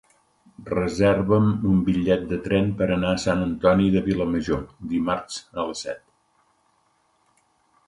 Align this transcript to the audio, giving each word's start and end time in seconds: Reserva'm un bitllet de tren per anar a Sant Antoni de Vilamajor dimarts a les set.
Reserva'm 0.69 1.51
un 1.71 1.83
bitllet 1.89 2.23
de 2.31 2.39
tren 2.47 2.71
per 2.79 2.87
anar 2.95 3.13
a 3.17 3.21
Sant 3.25 3.45
Antoni 3.49 3.91
de 3.97 4.03
Vilamajor 4.09 4.65
dimarts 4.97 5.39
a 5.53 5.69
les 5.71 5.87
set. 5.89 6.03